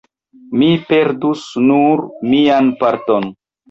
mi 0.61 0.69
perdus 0.93 1.45
nur 1.69 2.05
mian 2.35 2.77
parton. 2.85 3.35